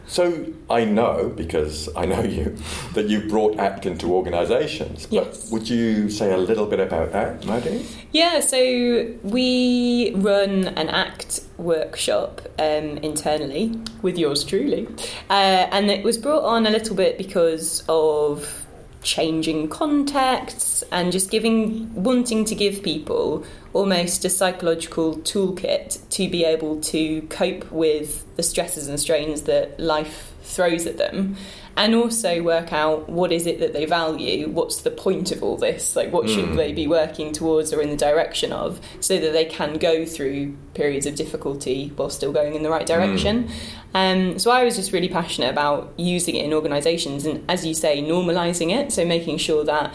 so 0.08 0.46
I 0.68 0.84
know, 0.84 1.32
because 1.36 1.88
I 1.94 2.06
know 2.06 2.22
you, 2.22 2.56
that 2.94 3.08
you've 3.08 3.28
brought 3.28 3.58
ACT 3.58 3.86
into 3.86 4.12
organisations. 4.12 5.06
But 5.06 5.14
Yes. 5.26 5.50
would 5.52 5.68
you 5.68 6.10
say 6.10 6.32
a 6.32 6.36
little 6.38 6.66
bit 6.66 6.80
about 6.80 7.12
that, 7.12 7.44
Maddie? 7.46 7.86
Yeah, 8.12 8.40
so 8.40 8.58
we 9.22 10.12
run 10.16 10.68
an 10.68 10.88
ACT 10.88 11.40
workshop 11.58 12.40
um, 12.58 12.98
internally 12.98 13.74
with 14.02 14.16
yours 14.18 14.44
truly. 14.44 14.88
Uh, 15.28 15.66
and 15.72 15.90
it 15.90 16.04
was 16.04 16.16
brought 16.18 16.44
on 16.44 16.66
a 16.66 16.70
little 16.70 16.96
bit 16.96 17.18
because 17.18 17.84
of 17.88 18.64
changing 19.08 19.68
contexts 19.68 20.84
and 20.92 21.10
just 21.10 21.30
giving, 21.30 21.92
wanting 21.94 22.44
to 22.44 22.54
give 22.54 22.82
people 22.82 23.42
almost 23.72 24.22
a 24.26 24.28
psychological 24.28 25.16
toolkit 25.16 25.98
to 26.10 26.28
be 26.28 26.44
able 26.44 26.78
to 26.82 27.22
cope 27.22 27.70
with 27.72 28.24
the 28.36 28.42
stresses 28.42 28.86
and 28.86 29.00
strains 29.00 29.42
that 29.42 29.80
life 29.80 30.27
throws 30.48 30.86
at 30.86 30.96
them 30.96 31.36
and 31.76 31.94
also 31.94 32.42
work 32.42 32.72
out 32.72 33.08
what 33.08 33.30
is 33.30 33.46
it 33.46 33.60
that 33.60 33.72
they 33.72 33.84
value 33.84 34.48
what's 34.48 34.80
the 34.80 34.90
point 34.90 35.30
of 35.30 35.42
all 35.42 35.56
this 35.56 35.94
like 35.94 36.10
what 36.10 36.28
should 36.28 36.56
they 36.56 36.72
be 36.72 36.86
working 36.88 37.32
towards 37.32 37.72
or 37.72 37.80
in 37.82 37.90
the 37.90 37.96
direction 37.96 38.50
of 38.52 38.80
so 39.00 39.18
that 39.20 39.32
they 39.32 39.44
can 39.44 39.74
go 39.74 40.04
through 40.06 40.56
periods 40.74 41.06
of 41.06 41.14
difficulty 41.14 41.92
while 41.96 42.10
still 42.10 42.32
going 42.32 42.54
in 42.54 42.62
the 42.62 42.70
right 42.70 42.86
direction 42.86 43.48
um, 43.94 44.38
so 44.38 44.50
i 44.50 44.64
was 44.64 44.74
just 44.76 44.90
really 44.92 45.08
passionate 45.08 45.50
about 45.50 45.92
using 45.96 46.34
it 46.34 46.44
in 46.44 46.52
organisations 46.54 47.26
and 47.26 47.44
as 47.48 47.66
you 47.66 47.74
say 47.74 48.02
normalising 48.02 48.74
it 48.74 48.90
so 48.90 49.04
making 49.04 49.36
sure 49.38 49.64
that 49.64 49.92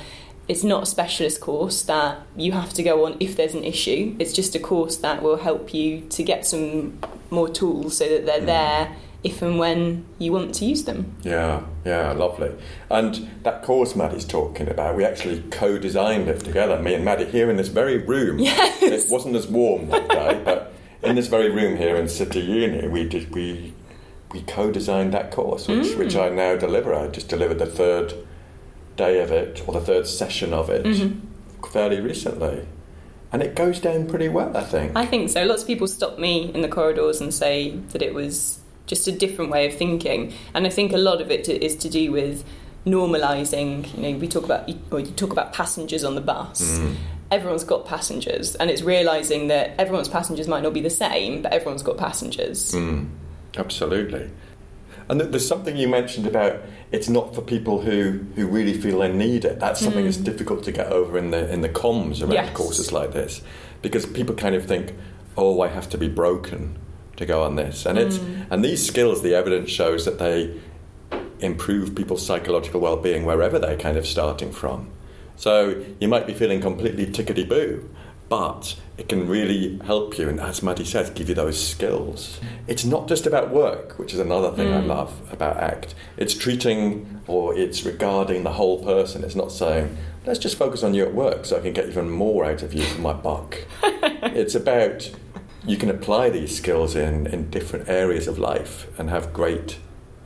it's 0.47 0.63
not 0.63 0.83
a 0.83 0.85
specialist 0.85 1.39
course 1.41 1.83
that 1.83 2.19
you 2.35 2.51
have 2.51 2.73
to 2.73 2.83
go 2.83 3.05
on 3.05 3.15
if 3.21 3.37
there's 3.37 3.53
an 3.53 3.63
issue. 3.63 4.13
It's 4.19 4.33
just 4.33 4.55
a 4.55 4.59
course 4.59 4.97
that 4.97 5.23
will 5.23 5.37
help 5.37 5.73
you 5.73 6.01
to 6.09 6.21
get 6.21 6.45
some 6.45 6.99
more 7.29 7.47
tools 7.47 7.95
so 7.95 8.09
that 8.09 8.25
they're 8.25 8.41
Mm. 8.41 8.45
there 8.47 8.95
if 9.23 9.41
and 9.41 9.57
when 9.57 10.05
you 10.19 10.31
want 10.33 10.53
to 10.55 10.65
use 10.65 10.83
them. 10.83 11.15
Yeah, 11.23 11.61
yeah, 11.85 12.11
lovely. 12.11 12.51
And 12.89 13.29
that 13.43 13.63
course 13.63 13.95
Maddie's 13.95 14.25
talking 14.25 14.67
about, 14.67 14.95
we 14.97 15.05
actually 15.05 15.41
co-designed 15.49 16.27
it 16.27 16.41
together. 16.41 16.77
Me 16.81 16.93
and 16.93 17.05
Maddie 17.05 17.25
here 17.25 17.49
in 17.49 17.55
this 17.57 17.69
very 17.69 17.97
room. 17.97 18.39
Yes. 18.43 18.81
It 19.05 19.11
wasn't 19.11 19.35
as 19.35 19.47
warm 19.47 19.87
that 19.89 20.09
day, 20.09 20.41
but 20.43 20.73
in 21.03 21.15
this 21.15 21.27
very 21.27 21.49
room 21.49 21.77
here 21.77 21.95
in 21.95 22.07
City 22.09 22.39
Uni, 22.41 22.87
we 22.87 23.07
did 23.07 23.33
we 23.33 23.73
we 24.33 24.41
co-designed 24.41 25.13
that 25.13 25.31
course, 25.31 25.67
which 25.67 25.87
Mm. 25.87 25.97
which 25.97 26.15
I 26.15 26.29
now 26.29 26.55
deliver. 26.57 26.93
I 26.93 27.07
just 27.07 27.29
delivered 27.29 27.59
the 27.59 27.65
third 27.65 28.13
day 28.97 29.21
of 29.21 29.31
it 29.31 29.61
or 29.67 29.73
the 29.73 29.81
third 29.81 30.05
session 30.07 30.53
of 30.53 30.69
it 30.69 30.83
Mhm. 30.85 31.19
fairly 31.71 31.99
recently, 32.01 32.65
and 33.31 33.41
it 33.41 33.55
goes 33.55 33.79
down 33.79 34.07
pretty 34.07 34.27
well, 34.29 34.55
I 34.57 34.63
think. 34.63 34.91
I 34.95 35.05
think 35.05 35.29
so. 35.29 35.43
Lots 35.45 35.61
of 35.61 35.67
people 35.67 35.87
stop 35.87 36.19
me 36.19 36.51
in 36.53 36.61
the 36.61 36.67
corridors 36.67 37.21
and 37.21 37.33
say 37.33 37.75
that 37.91 38.01
it 38.01 38.13
was 38.13 38.59
just 38.85 39.07
a 39.07 39.11
different 39.11 39.51
way 39.51 39.65
of 39.67 39.73
thinking, 39.75 40.33
and 40.53 40.65
I 40.67 40.69
think 40.69 40.91
a 40.93 40.97
lot 40.97 41.21
of 41.21 41.31
it 41.31 41.43
to, 41.45 41.63
is 41.63 41.75
to 41.77 41.89
do 41.89 42.11
with 42.11 42.43
normalising. 42.85 43.93
You 43.95 44.01
know, 44.11 44.17
we 44.17 44.27
talk 44.27 44.43
about 44.45 44.69
or 44.91 44.99
you 44.99 45.11
talk 45.11 45.31
about 45.31 45.53
passengers 45.53 46.03
on 46.03 46.15
the 46.15 46.21
bus. 46.21 46.61
Mm. 46.79 46.95
Everyone's 47.31 47.63
got 47.63 47.85
passengers, 47.85 48.55
and 48.55 48.69
it's 48.69 48.81
realising 48.81 49.47
that 49.47 49.73
everyone's 49.79 50.09
passengers 50.09 50.47
might 50.47 50.61
not 50.63 50.73
be 50.73 50.81
the 50.81 50.89
same, 50.89 51.41
but 51.41 51.51
everyone's 51.51 51.81
got 51.81 51.97
passengers. 51.97 52.73
Mm, 52.73 53.09
absolutely. 53.57 54.29
And 55.09 55.19
th- 55.19 55.31
there's 55.31 55.47
something 55.47 55.75
you 55.75 55.87
mentioned 55.87 56.27
about 56.27 56.61
it's 56.91 57.09
not 57.09 57.33
for 57.33 57.41
people 57.41 57.81
who, 57.81 58.23
who 58.35 58.47
really 58.47 58.73
feel 58.73 58.99
they 58.99 59.11
need 59.11 59.45
it. 59.45 59.59
That's 59.59 59.79
something 59.79 60.05
that's 60.05 60.17
difficult 60.17 60.63
to 60.65 60.71
get 60.71 60.87
over 60.91 61.17
in 61.17 61.31
the 61.31 61.51
in 61.51 61.61
the 61.61 61.69
comms 61.69 62.21
around 62.21 62.33
Yes. 62.33 62.55
courses 62.55 62.91
like 62.91 63.13
this, 63.13 63.41
because 63.81 64.05
people 64.05 64.35
kind 64.35 64.53
of 64.55 64.65
think, 64.65 64.93
oh, 65.35 65.61
I 65.61 65.69
have 65.69 65.89
to 65.89 65.97
be 65.97 66.07
broken 66.07 66.77
to 67.15 67.25
go 67.25 67.43
on 67.43 67.55
this, 67.55 67.85
and 67.85 67.97
it's 67.97 68.17
mm. 68.17 68.45
and 68.49 68.63
these 68.63 68.85
skills, 68.85 69.21
the 69.21 69.35
evidence 69.35 69.69
shows 69.69 70.05
that 70.05 70.19
they 70.19 70.59
improve 71.39 71.93
people's 71.93 72.25
psychological 72.25 72.79
well-being 72.79 73.25
wherever 73.25 73.59
they're 73.59 73.77
kind 73.77 73.97
of 73.97 74.07
starting 74.07 74.51
from. 74.51 74.89
So 75.35 75.83
you 75.99 76.07
might 76.07 76.25
be 76.25 76.33
feeling 76.33 76.61
completely 76.61 77.05
tickety 77.05 77.47
boo, 77.47 77.89
but 78.29 78.75
it 78.97 79.09
can 79.09 79.27
really 79.27 79.79
help 79.85 80.17
you, 80.17 80.29
and 80.29 80.39
as 80.39 80.63
Maddie 80.63 80.85
says, 80.85 81.09
give 81.09 81.29
you 81.29 81.35
those 81.35 81.61
skills. 81.61 82.39
It's 82.67 82.85
not 82.85 83.07
just 83.07 83.25
about 83.25 83.49
work, 83.49 83.97
which 83.99 84.13
is 84.13 84.19
another 84.19 84.51
thing 84.51 84.71
I 84.71 84.81
mm. 84.81 84.87
love 84.87 85.21
about 85.31 85.57
ACT. 85.57 85.95
It's 86.17 86.33
treating 86.33 87.21
or 87.27 87.55
it's 87.55 87.83
regarding 87.83 88.43
the 88.43 88.53
whole 88.53 88.83
person. 88.83 89.23
It's 89.23 89.35
not 89.35 89.51
saying, 89.51 89.97
let's 90.25 90.39
just 90.39 90.57
focus 90.57 90.83
on 90.83 90.93
you 90.93 91.03
at 91.03 91.13
work 91.13 91.45
so 91.45 91.57
I 91.57 91.61
can 91.61 91.73
get 91.73 91.87
even 91.87 92.09
more 92.09 92.45
out 92.45 92.63
of 92.63 92.73
you 92.73 92.83
for 92.83 93.01
my 93.01 93.13
buck. 93.13 93.59
it's 93.83 94.55
about 94.55 95.11
you 95.65 95.77
can 95.77 95.89
apply 95.89 96.29
these 96.29 96.55
skills 96.55 96.95
in, 96.95 97.27
in 97.27 97.49
different 97.49 97.87
areas 97.89 98.27
of 98.27 98.37
life 98.37 98.87
and 98.99 99.09
have 99.09 99.31
great 99.33 99.77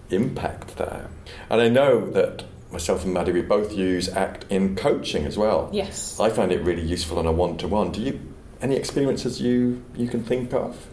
impact 0.09 0.77
there. 0.77 1.09
And 1.49 1.61
I 1.61 1.69
know 1.69 2.09
that 2.11 2.43
myself 2.71 3.03
and 3.03 3.13
Maddie, 3.13 3.31
we 3.31 3.41
both 3.41 3.73
use 3.73 4.09
ACT 4.09 4.45
in 4.49 4.75
coaching 4.75 5.25
as 5.25 5.37
well. 5.37 5.69
Yes. 5.71 6.19
I 6.19 6.29
find 6.29 6.51
it 6.51 6.61
really 6.63 6.81
useful 6.81 7.19
on 7.19 7.25
a 7.25 7.31
one 7.31 7.57
to 7.57 7.67
one. 7.67 7.91
Do 7.91 8.01
you 8.01 8.19
any 8.61 8.75
experiences 8.75 9.39
you 9.39 9.83
you 9.95 10.07
can 10.07 10.23
think 10.23 10.53
of? 10.53 10.87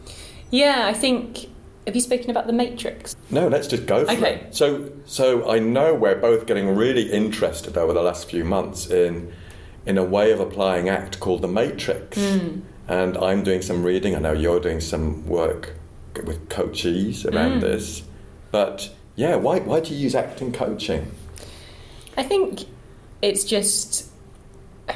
Yeah, 0.51 0.87
I 0.87 0.93
think. 0.93 1.49
Have 1.87 1.95
you 1.95 2.01
spoken 2.01 2.31
about 2.31 2.47
the 2.47 2.53
Matrix? 2.55 3.15
No, 3.31 3.47
let's 3.49 3.67
just 3.69 3.85
go 3.85 4.07
for 4.07 4.13
Okay. 4.13 4.37
it. 4.37 4.55
So 4.55 4.91
so 5.05 5.51
I 5.51 5.59
know 5.59 5.95
we're 5.95 6.15
both 6.19 6.47
getting 6.47 6.75
really 6.75 7.11
interested 7.11 7.77
over 7.77 7.93
the 7.93 8.03
last 8.03 8.29
few 8.31 8.43
months 8.45 8.89
in 8.91 9.33
in 9.87 9.99
a 9.99 10.05
way 10.05 10.31
of 10.31 10.41
applying 10.41 10.89
ACT 10.89 11.21
called 11.21 11.43
the 11.43 11.49
Matrix. 11.49 12.19
Hmm. 12.19 12.61
And 12.87 13.17
I'm 13.17 13.43
doing 13.43 13.63
some 13.63 13.83
reading. 13.83 14.15
I 14.15 14.19
know 14.19 14.33
you're 14.33 14.61
doing 14.61 14.81
some 14.81 15.27
work 15.27 15.75
with 16.25 16.49
coachees 16.49 17.25
around 17.25 17.55
hmm. 17.55 17.61
this. 17.61 18.03
But 18.51 18.91
yeah, 19.17 19.37
why 19.37 19.61
why 19.61 19.81
do 19.81 19.95
you 19.95 20.01
use 20.01 20.15
ACT 20.15 20.43
in 20.43 20.53
coaching? 20.53 21.11
I 22.17 22.23
think 22.23 22.65
it's 23.23 23.45
just. 23.45 24.11
I 24.89 24.95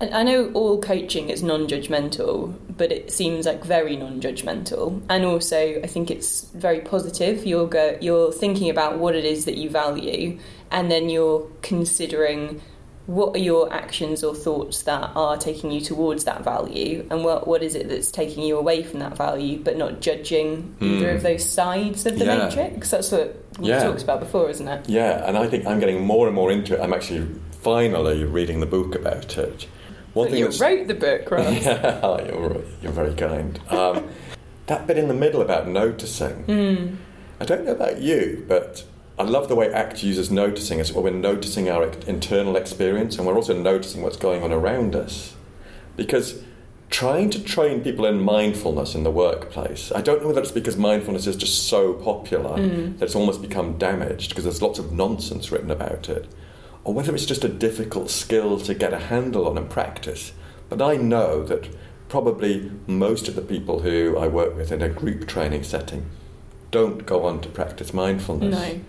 I 0.00 0.22
know 0.22 0.50
all 0.52 0.80
coaching 0.80 1.30
is 1.30 1.42
non 1.42 1.66
judgmental, 1.66 2.54
but 2.76 2.92
it 2.92 3.12
seems 3.12 3.46
like 3.46 3.64
very 3.64 3.96
non 3.96 4.20
judgmental. 4.20 5.02
And 5.08 5.24
also, 5.24 5.80
I 5.82 5.86
think 5.86 6.10
it's 6.10 6.42
very 6.52 6.80
positive. 6.80 7.46
You're, 7.46 7.66
go, 7.66 7.98
you're 8.00 8.32
thinking 8.32 8.70
about 8.70 8.98
what 8.98 9.14
it 9.14 9.24
is 9.24 9.44
that 9.44 9.56
you 9.56 9.70
value, 9.70 10.38
and 10.70 10.90
then 10.90 11.08
you're 11.08 11.50
considering 11.62 12.60
what 13.08 13.34
are 13.34 13.38
your 13.38 13.72
actions 13.72 14.22
or 14.22 14.34
thoughts 14.34 14.82
that 14.82 15.10
are 15.16 15.38
taking 15.38 15.70
you 15.72 15.80
towards 15.80 16.24
that 16.24 16.44
value, 16.44 17.06
and 17.10 17.24
what, 17.24 17.48
what 17.48 17.62
is 17.62 17.74
it 17.74 17.88
that's 17.88 18.10
taking 18.10 18.42
you 18.44 18.58
away 18.58 18.82
from 18.82 19.00
that 19.00 19.16
value, 19.16 19.58
but 19.58 19.78
not 19.78 20.00
judging 20.02 20.76
either 20.78 21.10
Hmm. 21.12 21.16
of 21.16 21.22
those 21.22 21.42
sides 21.42 22.04
of 22.04 22.18
the 22.18 22.26
Yeah. 22.26 22.36
matrix. 22.36 22.90
That's 22.90 23.10
what 23.10 23.34
we 23.58 23.68
Yeah. 23.70 23.82
talked 23.84 24.02
about 24.02 24.20
before, 24.20 24.50
isn't 24.50 24.68
it? 24.68 24.90
Yeah, 24.90 25.26
and 25.26 25.38
I 25.38 25.46
think 25.46 25.66
I'm 25.66 25.80
getting 25.80 26.02
more 26.04 26.26
and 26.26 26.36
more 26.36 26.52
into 26.52 26.74
it. 26.74 26.80
I'm 26.82 26.92
actually 26.92 27.26
finally 27.62 28.24
reading 28.24 28.60
the 28.60 28.66
book 28.66 28.94
about 28.94 29.38
it. 29.38 29.66
One 30.12 30.28
But 30.28 30.38
you 30.38 30.48
wrote 30.60 30.86
the 30.86 30.94
book, 30.94 31.30
right 31.30 31.62
Yeah, 31.62 32.26
you're, 32.26 32.56
you're 32.82 32.92
very 32.92 33.14
kind. 33.14 33.58
Um, 33.70 34.04
that 34.66 34.86
bit 34.86 34.98
in 34.98 35.08
the 35.08 35.14
middle 35.14 35.40
about 35.40 35.66
noticing. 35.66 36.44
Hmm. 36.44 36.94
I 37.40 37.46
don't 37.46 37.64
know 37.64 37.72
about 37.72 38.02
you, 38.02 38.44
but 38.46 38.84
I 39.18 39.24
love 39.24 39.48
the 39.48 39.56
way 39.56 39.72
ACT 39.72 40.02
uses 40.04 40.30
noticing 40.30 40.78
as 40.78 40.92
well. 40.92 41.02
We're 41.02 41.10
noticing 41.10 41.68
our 41.68 41.84
internal 42.06 42.56
experience 42.56 43.18
and 43.18 43.26
we're 43.26 43.34
also 43.34 43.58
noticing 43.58 44.02
what's 44.02 44.16
going 44.16 44.42
on 44.42 44.52
around 44.52 44.94
us. 44.94 45.34
Because 45.96 46.42
trying 46.90 47.28
to 47.30 47.42
train 47.42 47.82
people 47.82 48.06
in 48.06 48.20
mindfulness 48.20 48.94
in 48.94 49.02
the 49.02 49.10
workplace, 49.10 49.90
I 49.92 50.02
don't 50.02 50.22
know 50.22 50.28
whether 50.28 50.40
it's 50.40 50.52
because 50.52 50.76
mindfulness 50.76 51.26
is 51.26 51.36
just 51.36 51.66
so 51.66 51.94
popular 51.94 52.56
mm. 52.58 52.98
that 52.98 53.06
it's 53.06 53.16
almost 53.16 53.42
become 53.42 53.76
damaged 53.76 54.30
because 54.30 54.44
there's 54.44 54.62
lots 54.62 54.78
of 54.78 54.92
nonsense 54.92 55.50
written 55.50 55.70
about 55.70 56.08
it, 56.08 56.28
or 56.84 56.94
whether 56.94 57.14
it's 57.14 57.26
just 57.26 57.44
a 57.44 57.48
difficult 57.48 58.10
skill 58.10 58.58
to 58.60 58.74
get 58.74 58.92
a 58.92 58.98
handle 58.98 59.48
on 59.48 59.58
and 59.58 59.68
practice. 59.68 60.32
But 60.68 60.80
I 60.80 60.96
know 60.96 61.42
that 61.44 61.68
probably 62.08 62.70
most 62.86 63.28
of 63.28 63.34
the 63.34 63.42
people 63.42 63.80
who 63.80 64.16
I 64.16 64.28
work 64.28 64.56
with 64.56 64.72
in 64.72 64.80
a 64.80 64.88
group 64.88 65.26
training 65.26 65.64
setting 65.64 66.06
don't 66.70 67.04
go 67.04 67.24
on 67.24 67.40
to 67.40 67.48
practice 67.48 67.92
mindfulness. 67.92 68.54
No. 68.54 68.80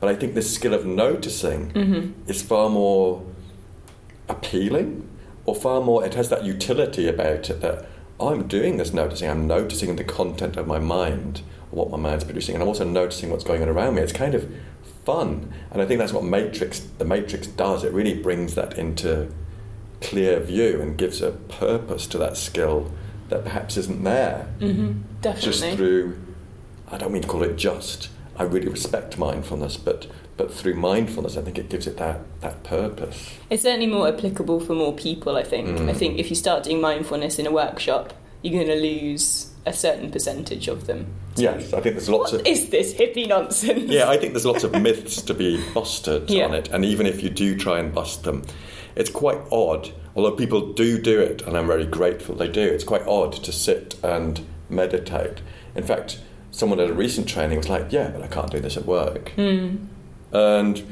But 0.00 0.08
I 0.08 0.14
think 0.14 0.34
this 0.34 0.52
skill 0.54 0.74
of 0.74 0.86
noticing 0.86 1.72
Mm-hmm. 1.72 2.30
is 2.30 2.40
far 2.42 2.68
more 2.70 3.22
appealing, 4.28 5.08
or 5.44 5.54
far 5.54 5.80
more, 5.80 6.04
it 6.04 6.14
has 6.14 6.28
that 6.28 6.44
utility 6.44 7.08
about 7.08 7.50
it 7.50 7.60
that 7.60 7.86
oh, 8.20 8.28
I'm 8.32 8.48
doing 8.48 8.78
this 8.78 8.92
noticing, 8.92 9.30
I'm 9.30 9.46
noticing 9.46 9.94
the 9.94 10.02
content 10.04 10.56
of 10.56 10.66
my 10.66 10.80
mind, 10.80 11.40
what 11.70 11.88
my 11.90 11.96
mind's 11.96 12.24
producing, 12.24 12.56
and 12.56 12.62
I'm 12.62 12.68
also 12.68 12.84
noticing 12.84 13.30
what's 13.30 13.44
going 13.44 13.62
on 13.62 13.68
around 13.68 13.94
me. 13.94 14.02
It's 14.02 14.12
kind 14.12 14.34
of 14.34 14.52
fun, 15.04 15.52
and 15.70 15.80
I 15.80 15.86
think 15.86 16.00
that's 16.00 16.12
what 16.12 16.24
Matrix, 16.24 16.80
the 16.80 17.04
Matrix 17.04 17.46
does. 17.46 17.84
It 17.84 17.92
really 17.92 18.20
brings 18.20 18.56
that 18.56 18.76
into 18.76 19.28
clear 20.00 20.40
view 20.40 20.80
and 20.80 20.96
gives 20.98 21.22
a 21.22 21.30
purpose 21.30 22.06
to 22.08 22.18
that 22.18 22.36
skill 22.36 22.92
that 23.28 23.44
perhaps 23.44 23.76
isn't 23.76 24.02
there 24.04 24.48
Mm-hmm. 24.60 25.00
Definitely. 25.20 25.52
just 25.52 25.76
through 25.76 26.18
I 26.90 26.96
don't 26.98 27.12
mean 27.12 27.22
to 27.22 27.28
call 27.28 27.42
it 27.42 27.56
just 27.56 28.08
I 28.38 28.44
really 28.44 28.68
respect 28.68 29.18
mindfulness 29.18 29.76
but 29.76 30.06
but 30.36 30.52
through 30.54 30.74
mindfulness 30.74 31.36
I 31.36 31.42
think 31.42 31.58
it 31.58 31.68
gives 31.68 31.86
it 31.86 31.96
that 31.96 32.20
that 32.40 32.62
purpose 32.62 33.34
It's 33.50 33.62
certainly 33.64 33.86
more 33.88 34.08
applicable 34.08 34.60
for 34.60 34.74
more 34.74 34.92
people, 34.94 35.36
I 35.36 35.42
think. 35.42 35.68
Mm. 35.68 35.88
I 35.88 35.92
think 35.94 36.18
if 36.18 36.30
you 36.30 36.36
start 36.36 36.64
doing 36.64 36.80
mindfulness 36.80 37.38
in 37.38 37.46
a 37.46 37.50
workshop, 37.50 38.12
you're 38.42 38.54
going 38.54 38.68
to 38.78 38.80
lose 38.80 39.50
a 39.66 39.72
certain 39.72 40.10
percentage 40.10 40.68
of 40.68 40.86
them. 40.86 41.06
yes 41.36 41.72
I 41.74 41.80
think 41.80 41.96
there's 41.96 42.08
lots 42.08 42.32
What 42.32 42.40
of 42.42 42.46
is 42.46 42.70
this 42.70 42.94
hippie 42.94 43.26
nonsense? 43.28 43.90
yeah 43.90 44.08
I 44.08 44.16
think 44.16 44.32
there's 44.32 44.46
lots 44.46 44.64
of 44.64 44.72
myths 44.86 45.20
to 45.22 45.34
be 45.34 45.62
busted 45.74 46.30
Yeah. 46.30 46.44
on 46.46 46.54
it 46.54 46.68
and 46.68 46.84
even 46.84 47.06
if 47.06 47.22
you 47.22 47.28
do 47.30 47.56
try 47.58 47.78
and 47.80 47.92
bust 47.92 48.22
them 48.24 48.44
it's 48.96 49.10
quite 49.10 49.38
odd 49.52 49.90
although 50.16 50.30
people 50.36 50.72
do 50.72 50.98
do 50.98 51.20
it 51.20 51.42
and 51.42 51.56
I'm 51.56 51.66
very 51.66 51.84
grateful 51.84 52.34
they 52.36 52.48
do 52.48 52.62
it's 52.62 52.84
quite 52.84 53.06
odd 53.06 53.32
to 53.44 53.52
sit 53.52 53.96
and 54.02 54.40
meditate 54.70 55.40
in 55.74 55.82
fact 55.82 56.20
someone 56.50 56.80
at 56.80 56.90
a 56.90 56.94
recent 56.94 57.28
training 57.28 57.58
was 57.58 57.68
like 57.68 57.92
yeah 57.92 58.08
but 58.08 58.22
I 58.22 58.26
can't 58.26 58.50
do 58.50 58.60
this 58.60 58.76
at 58.76 58.86
work 58.86 59.32
Mm. 59.36 59.86
And 60.32 60.82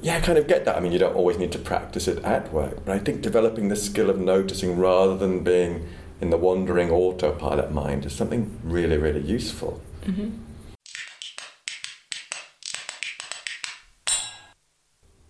yeah, 0.00 0.16
I 0.16 0.20
kind 0.20 0.38
of 0.38 0.46
get 0.46 0.64
that. 0.64 0.76
I 0.76 0.80
mean, 0.80 0.92
you 0.92 0.98
don't 0.98 1.16
always 1.16 1.38
need 1.38 1.52
to 1.52 1.58
practice 1.58 2.06
it 2.06 2.22
at 2.24 2.52
work, 2.52 2.84
but 2.84 2.94
I 2.94 2.98
think 2.98 3.20
developing 3.20 3.68
the 3.68 3.76
skill 3.76 4.10
of 4.10 4.18
noticing 4.18 4.78
rather 4.78 5.16
than 5.16 5.42
being 5.42 5.88
in 6.20 6.30
the 6.30 6.36
wandering 6.36 6.90
autopilot 6.90 7.72
mind 7.72 8.04
is 8.04 8.14
something 8.14 8.58
really, 8.62 8.96
really 8.96 9.20
useful. 9.20 9.80
Mm-hmm. 10.04 10.30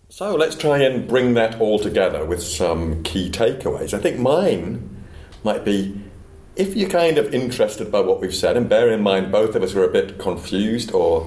So 0.09 0.35
let's 0.35 0.55
try 0.55 0.79
and 0.79 1.07
bring 1.07 1.33
that 1.35 1.61
all 1.61 1.79
together 1.79 2.25
with 2.25 2.43
some 2.43 3.03
key 3.03 3.31
takeaways. 3.31 3.93
I 3.93 3.99
think 3.99 4.19
mine 4.19 5.05
might 5.43 5.63
be 5.63 5.99
if 6.59 6.75
you're 6.75 6.89
kind 6.89 7.17
of 7.17 7.33
interested 7.33 7.89
by 7.91 8.01
what 8.01 8.19
we've 8.19 8.35
said, 8.35 8.57
and 8.57 8.67
bear 8.67 8.91
in 8.91 9.01
mind 9.01 9.31
both 9.31 9.55
of 9.55 9.63
us 9.63 9.73
were 9.73 9.85
a 9.85 9.91
bit 9.91 10.19
confused 10.19 10.91
or 10.91 11.25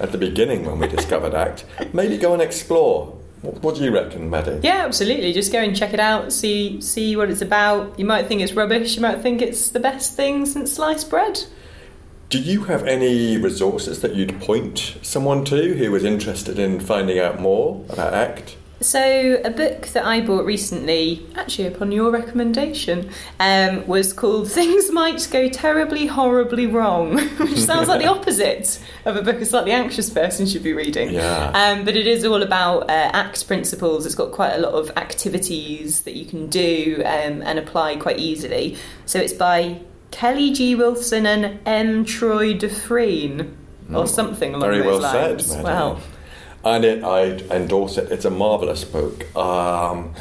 at 0.00 0.10
the 0.10 0.18
beginning 0.18 0.64
when 0.64 0.78
we 0.78 0.88
discovered 0.88 1.34
ACT, 1.34 1.66
maybe 1.92 2.16
go 2.16 2.32
and 2.32 2.40
explore 2.42 3.14
What, 3.42 3.62
what 3.62 3.76
do 3.76 3.84
you 3.84 3.92
reckon, 3.92 4.30
Maddie? 4.30 4.60
Yeah, 4.62 4.84
absolutely. 4.84 5.32
Just 5.32 5.52
go 5.52 5.60
and 5.60 5.76
check 5.76 5.92
it 5.94 6.00
out. 6.00 6.32
See 6.32 6.80
see 6.80 7.14
what 7.14 7.30
it's 7.30 7.42
about. 7.42 7.98
You 7.98 8.04
might 8.04 8.26
think 8.26 8.40
it's 8.40 8.52
rubbish. 8.54 8.96
You 8.96 9.02
might 9.02 9.20
think 9.20 9.40
it's 9.42 9.68
the 9.68 9.80
best 9.80 10.16
thing 10.16 10.46
since 10.46 10.72
sliced 10.72 11.08
bread. 11.10 11.44
Do 12.30 12.38
you 12.38 12.64
have 12.64 12.84
any 12.84 13.38
resources 13.38 14.00
that 14.00 14.14
you'd 14.14 14.40
point 14.40 14.98
someone 15.02 15.44
to 15.46 15.74
who 15.74 15.90
was 15.90 16.04
interested 16.04 16.58
in 16.58 16.80
finding 16.80 17.18
out 17.18 17.40
more 17.40 17.84
about 17.88 18.12
ACT? 18.12 18.56
So, 18.80 19.40
a 19.44 19.50
book 19.50 19.88
that 19.88 20.04
I 20.04 20.20
bought 20.20 20.44
recently, 20.44 21.26
actually 21.34 21.66
upon 21.66 21.90
your 21.90 22.12
recommendation, 22.12 23.10
um, 23.40 23.84
was 23.88 24.12
called 24.12 24.50
Things 24.52 24.92
Might 24.92 25.26
Go 25.32 25.48
Terribly, 25.48 26.06
Horribly 26.06 26.66
Wrong, 26.66 27.18
which 27.38 27.58
sounds 27.58 27.88
like 27.88 28.00
the 28.00 28.06
opposite 28.06 28.80
of 29.04 29.16
a 29.16 29.22
book 29.22 29.36
a 29.36 29.46
slightly 29.46 29.72
anxious 29.72 30.10
person 30.10 30.46
should 30.46 30.62
be 30.62 30.72
reading. 30.72 31.10
Yeah. 31.10 31.50
Um, 31.54 31.84
but 31.84 31.96
it 31.96 32.06
is 32.06 32.24
all 32.24 32.42
about 32.42 32.88
uh, 32.88 33.10
ACT 33.12 33.48
principles. 33.48 34.06
It's 34.06 34.14
got 34.14 34.30
quite 34.30 34.52
a 34.52 34.58
lot 34.58 34.74
of 34.74 34.90
activities 34.96 36.02
that 36.02 36.14
you 36.14 36.24
can 36.24 36.46
do 36.46 37.02
um, 37.04 37.42
and 37.42 37.58
apply 37.58 37.96
quite 37.96 38.20
easily. 38.20 38.76
So, 39.06 39.18
it's 39.18 39.32
by 39.32 39.80
Kelly 40.12 40.52
G. 40.52 40.76
Wilson 40.76 41.26
and 41.26 41.58
M. 41.66 42.04
Troy 42.04 42.54
DuFrene, 42.54 43.54
or 43.92 44.06
something 44.06 44.54
along. 44.54 44.70
Very 44.70 44.82
those 44.82 45.00
well 45.00 45.12
said, 45.12 45.30
lines. 45.30 45.50
Maddie. 45.50 45.64
Wow. 45.64 46.00
And 46.64 46.84
it, 46.84 47.04
I'd 47.04 47.42
endorse 47.42 47.96
it. 47.96 48.10
It's 48.10 48.24
a 48.24 48.30
marvellous 48.30 48.84
book. 48.84 49.34
Um, 49.36 50.14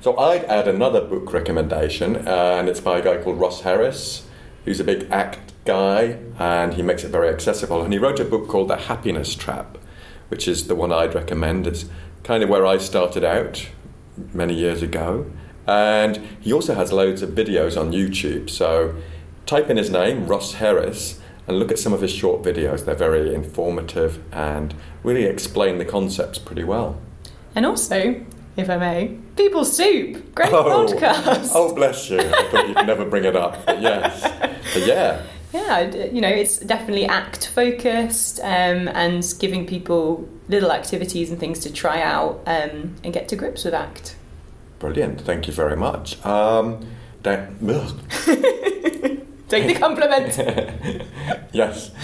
so 0.00 0.16
I'd 0.16 0.44
add 0.44 0.66
another 0.66 1.02
book 1.02 1.32
recommendation, 1.32 2.16
and 2.16 2.68
it's 2.68 2.80
by 2.80 2.98
a 2.98 3.02
guy 3.02 3.22
called 3.22 3.38
Russ 3.38 3.60
Harris, 3.62 4.26
who's 4.64 4.80
a 4.80 4.84
big 4.84 5.10
ACT 5.10 5.52
guy, 5.64 6.18
and 6.38 6.74
he 6.74 6.82
makes 6.82 7.04
it 7.04 7.08
very 7.08 7.28
accessible. 7.28 7.82
And 7.82 7.92
he 7.92 7.98
wrote 7.98 8.18
a 8.20 8.24
book 8.24 8.48
called 8.48 8.68
The 8.68 8.76
Happiness 8.76 9.34
Trap, 9.34 9.76
which 10.28 10.48
is 10.48 10.68
the 10.68 10.74
one 10.74 10.92
I'd 10.92 11.14
recommend. 11.14 11.66
It's 11.66 11.84
kind 12.22 12.42
of 12.42 12.48
where 12.48 12.64
I 12.64 12.78
started 12.78 13.24
out 13.24 13.68
many 14.32 14.54
years 14.54 14.82
ago. 14.82 15.30
And 15.66 16.16
he 16.40 16.52
also 16.52 16.74
has 16.74 16.92
loads 16.92 17.22
of 17.22 17.30
videos 17.30 17.78
on 17.78 17.92
YouTube. 17.92 18.48
So 18.48 18.94
type 19.46 19.68
in 19.68 19.76
his 19.76 19.90
name, 19.90 20.26
Russ 20.26 20.54
Harris, 20.54 21.19
and 21.50 21.58
look 21.58 21.70
at 21.72 21.78
some 21.78 21.92
of 21.92 22.00
his 22.00 22.12
short 22.12 22.42
videos. 22.42 22.84
They're 22.84 22.94
very 22.94 23.34
informative 23.34 24.20
and 24.32 24.72
really 25.02 25.24
explain 25.24 25.78
the 25.78 25.84
concepts 25.84 26.38
pretty 26.38 26.64
well. 26.64 26.98
And 27.56 27.66
also, 27.66 28.24
if 28.56 28.70
I 28.70 28.76
may, 28.76 29.18
People 29.36 29.64
Soup, 29.64 30.34
great 30.34 30.52
Oh. 30.52 30.86
podcast. 30.86 31.50
Oh, 31.54 31.74
bless 31.74 32.08
you. 32.08 32.20
I 32.20 32.48
thought 32.50 32.68
you'd 32.68 32.86
never 32.86 33.04
bring 33.04 33.24
it 33.24 33.34
up. 33.36 33.66
But 33.66 33.82
yes. 33.82 34.22
But 34.74 34.86
yeah. 34.86 35.22
Yeah, 35.52 35.80
you 36.06 36.20
know, 36.20 36.28
it's 36.28 36.58
definitely 36.58 37.06
act 37.06 37.48
focused 37.48 38.38
um, 38.38 38.86
and 38.86 39.24
giving 39.40 39.66
people 39.66 40.28
little 40.48 40.70
activities 40.70 41.30
and 41.32 41.40
things 41.40 41.58
to 41.60 41.72
try 41.72 42.00
out 42.00 42.42
um, 42.46 42.94
and 43.02 43.12
get 43.12 43.26
to 43.28 43.36
grips 43.36 43.64
with 43.64 43.74
act. 43.74 44.14
Brilliant. 44.78 45.20
Thank 45.22 45.48
you 45.48 45.52
very 45.52 45.76
much. 45.76 46.24
Um, 46.24 46.86
that. 47.24 47.50
Take 49.50 49.66
the 49.66 49.74
compliment. 49.74 50.36
yes. 51.52 51.90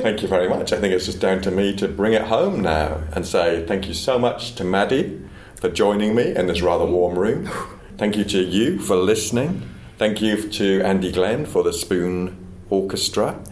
thank 0.00 0.22
you 0.22 0.28
very 0.28 0.48
much. 0.48 0.72
I 0.72 0.80
think 0.80 0.94
it's 0.94 1.04
just 1.04 1.20
down 1.20 1.42
to 1.42 1.50
me 1.50 1.76
to 1.76 1.86
bring 1.86 2.14
it 2.14 2.22
home 2.22 2.62
now 2.62 3.02
and 3.12 3.26
say 3.26 3.66
thank 3.66 3.86
you 3.86 3.92
so 3.92 4.18
much 4.18 4.54
to 4.54 4.64
Maddie 4.64 5.20
for 5.56 5.68
joining 5.68 6.14
me 6.14 6.34
in 6.34 6.46
this 6.46 6.62
rather 6.62 6.86
warm 6.86 7.18
room. 7.18 7.50
Thank 7.98 8.16
you 8.16 8.24
to 8.24 8.38
you 8.38 8.78
for 8.78 8.96
listening. 8.96 9.68
Thank 9.98 10.22
you 10.22 10.48
to 10.48 10.80
Andy 10.80 11.12
Glenn 11.12 11.44
for 11.44 11.62
the 11.62 11.72
Spoon 11.74 12.34
Orchestra. 12.70 13.44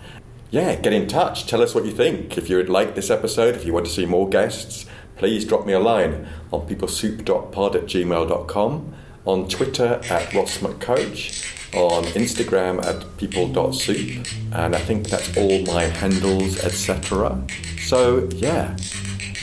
Yeah, 0.50 0.76
get 0.76 0.94
in 0.94 1.06
touch. 1.06 1.46
Tell 1.46 1.60
us 1.60 1.74
what 1.74 1.84
you 1.84 1.92
think. 1.92 2.38
If 2.38 2.48
you 2.48 2.56
would 2.56 2.70
like 2.70 2.94
this 2.94 3.10
episode, 3.10 3.56
if 3.56 3.66
you 3.66 3.74
want 3.74 3.84
to 3.84 3.92
see 3.92 4.06
more 4.06 4.26
guests, 4.26 4.86
please 5.16 5.44
drop 5.44 5.66
me 5.66 5.74
a 5.74 5.80
line 5.80 6.26
on 6.50 6.66
peoplesoup.pod 6.66 7.76
at 7.76 7.82
gmail.com, 7.82 8.94
on 9.26 9.48
Twitter 9.48 10.00
at 10.08 10.32
Ross 10.32 10.58
McCoach, 10.58 11.55
on 11.76 12.04
Instagram 12.14 12.84
at 12.84 13.16
people.soup, 13.18 14.26
and 14.52 14.74
I 14.74 14.78
think 14.80 15.08
that's 15.08 15.36
all 15.36 15.62
my 15.62 15.84
handles, 15.84 16.58
etc. 16.64 17.40
So, 17.80 18.28
yeah, 18.32 18.74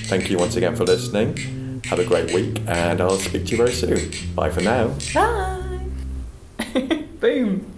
thank 0.08 0.30
you 0.30 0.38
once 0.38 0.56
again 0.56 0.76
for 0.76 0.84
listening. 0.84 1.82
Have 1.86 2.00
a 2.00 2.06
great 2.06 2.34
week, 2.34 2.62
and 2.68 3.00
I'll 3.02 3.18
speak 3.18 3.46
to 3.46 3.52
you 3.52 3.58
very 3.58 3.74
soon. 3.74 4.12
Bye 4.36 4.50
for 4.50 4.62
now. 4.62 4.96
Bye. 5.14 5.88
Boom. 7.20 7.73